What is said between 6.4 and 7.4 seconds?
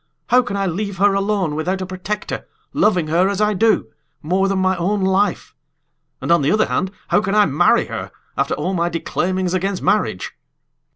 the other hand, how can